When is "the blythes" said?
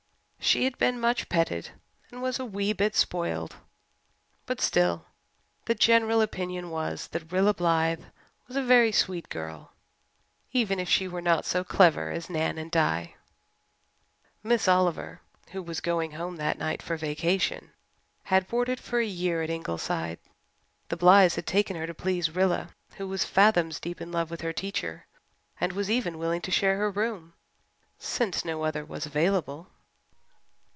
20.89-21.35